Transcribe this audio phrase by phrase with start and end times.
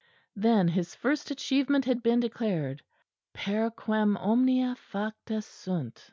[0.34, 2.82] _Then His first achievement had been declared;
[3.34, 6.12] "_Per quem omnia facta sunt.